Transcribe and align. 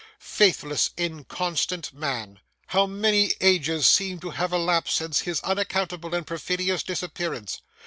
Faithless, 0.17 0.89
inconstant 0.97 1.93
man! 1.93 2.39
How 2.65 2.87
many 2.87 3.33
ages 3.39 3.85
seem 3.85 4.19
to 4.21 4.31
have 4.31 4.51
elapsed 4.51 4.95
since 4.95 5.19
his 5.19 5.39
unaccountable 5.41 6.15
and 6.15 6.25
perfidious 6.25 6.81
disappearance! 6.81 7.61